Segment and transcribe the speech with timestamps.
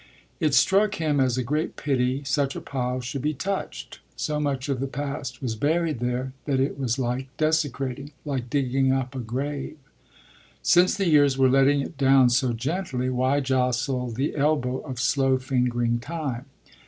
[0.39, 4.67] It struck him as a great pity such a pile should be touched: so much
[4.67, 9.19] of the past was buried there that it was like desecrating, like digging up a
[9.19, 9.77] grave.
[10.63, 15.37] Since the years were letting it down so gently why jostle the elbow of slow
[15.37, 16.45] fingering time?